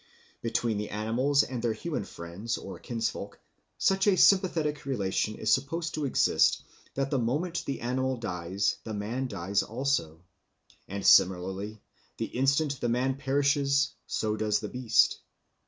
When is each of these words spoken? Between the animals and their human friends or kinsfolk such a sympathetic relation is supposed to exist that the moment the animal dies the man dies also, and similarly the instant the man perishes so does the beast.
Between 0.41 0.79
the 0.79 0.89
animals 0.89 1.43
and 1.43 1.61
their 1.61 1.73
human 1.73 2.05
friends 2.05 2.57
or 2.57 2.79
kinsfolk 2.79 3.39
such 3.77 4.07
a 4.07 4.15
sympathetic 4.17 4.83
relation 4.83 5.35
is 5.35 5.53
supposed 5.53 5.93
to 5.93 6.05
exist 6.05 6.63
that 6.95 7.11
the 7.11 7.19
moment 7.19 7.63
the 7.67 7.81
animal 7.81 8.17
dies 8.17 8.77
the 8.83 8.95
man 8.95 9.27
dies 9.27 9.61
also, 9.61 10.23
and 10.87 11.05
similarly 11.05 11.83
the 12.17 12.25
instant 12.25 12.81
the 12.81 12.89
man 12.89 13.13
perishes 13.15 13.93
so 14.07 14.35
does 14.35 14.59
the 14.59 14.69
beast. 14.69 15.19